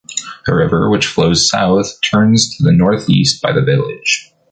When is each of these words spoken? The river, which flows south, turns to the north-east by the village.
The 0.47 0.55
river, 0.55 0.89
which 0.89 1.05
flows 1.05 1.47
south, 1.47 2.01
turns 2.03 2.57
to 2.57 2.63
the 2.63 2.71
north-east 2.71 3.39
by 3.39 3.51
the 3.53 3.61
village. 3.61 4.33